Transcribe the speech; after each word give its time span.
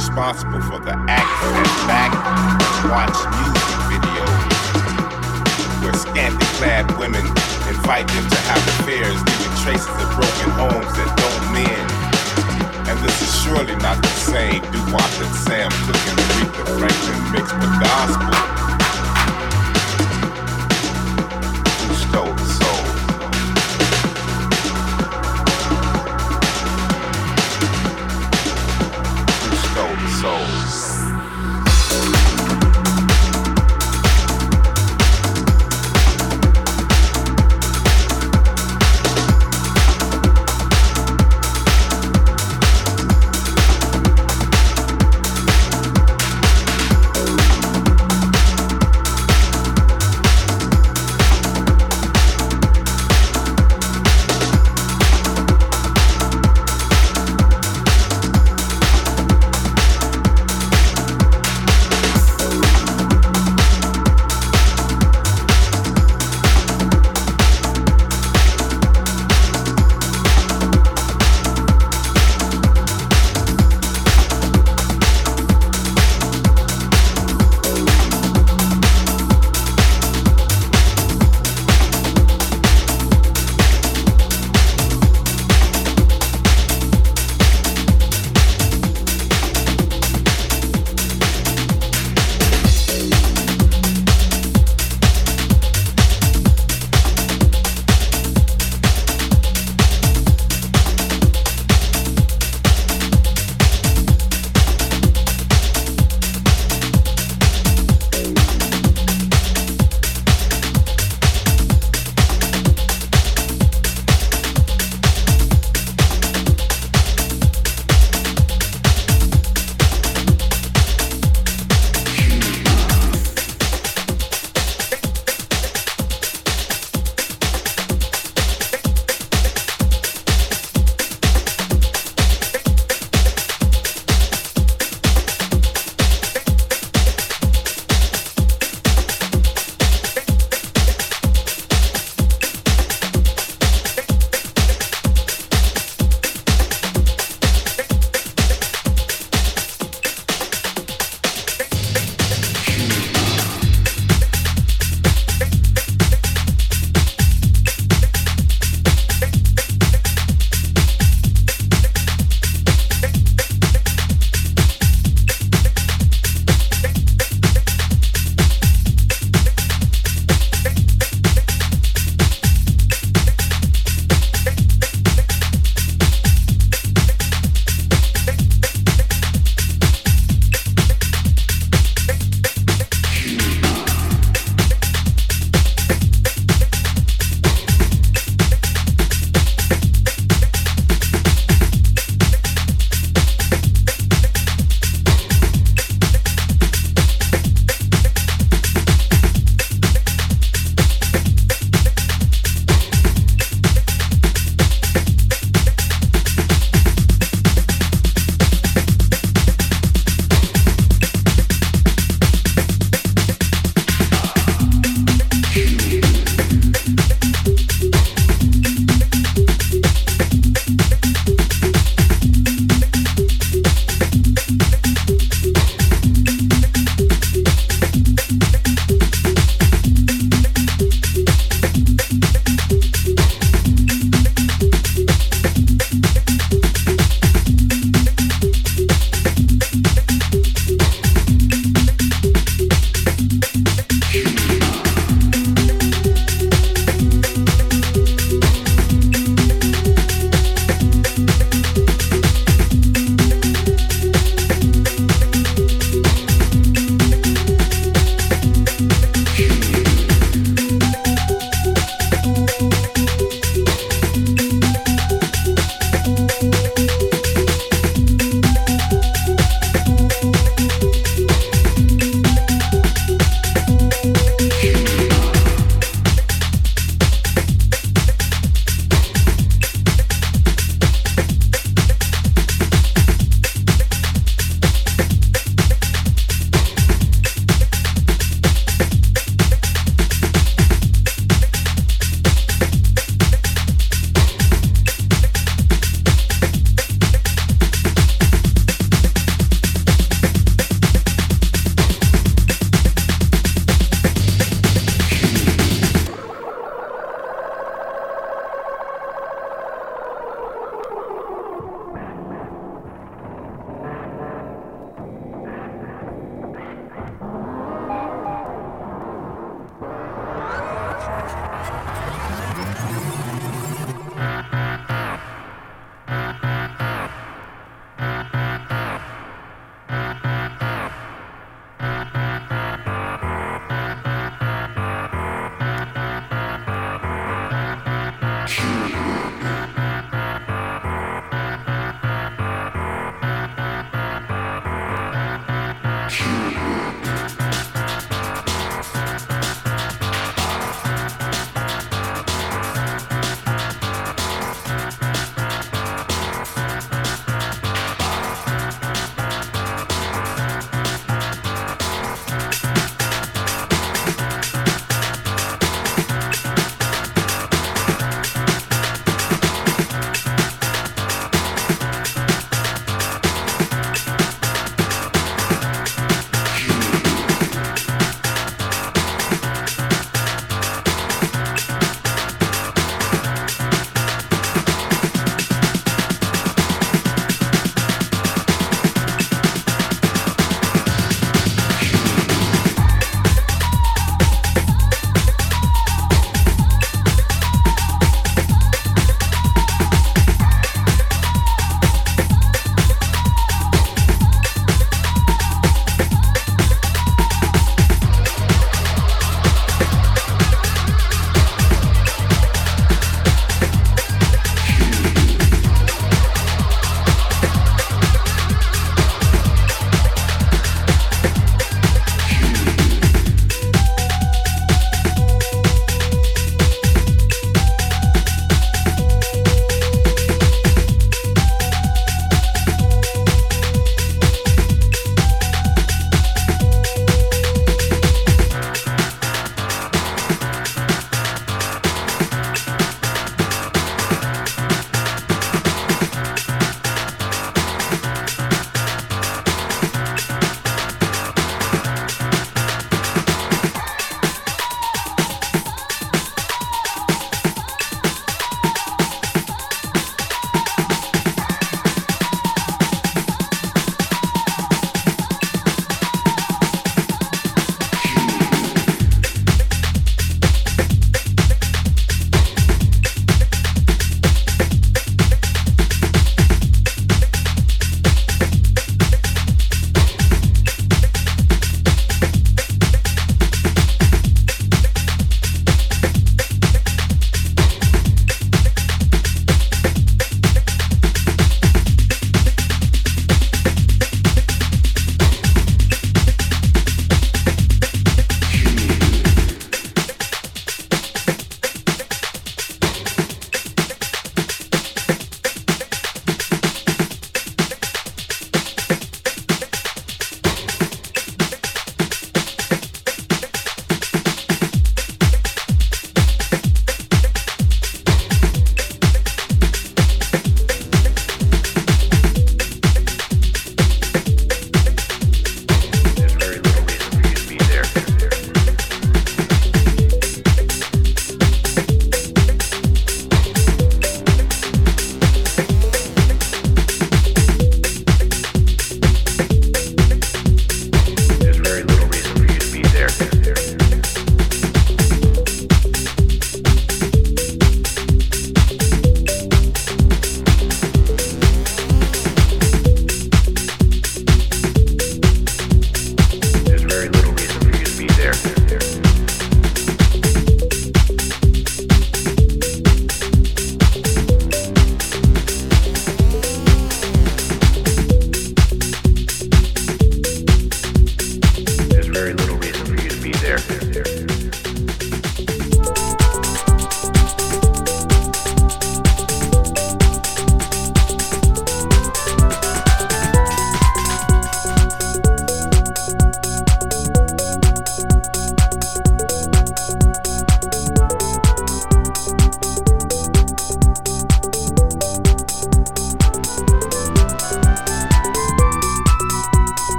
responsible 0.00 0.62
for 0.62 0.79